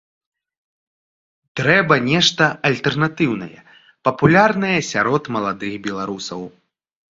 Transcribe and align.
Трэба 1.61 1.97
нешта 2.11 2.43
альтэрнатыўнае, 2.71 3.59
папулярнае 4.09 4.75
сярод 4.91 5.23
маладых 5.39 5.73
беларусаў. 5.87 6.41